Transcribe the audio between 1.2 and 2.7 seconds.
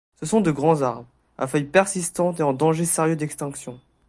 à feuilles persistantes et en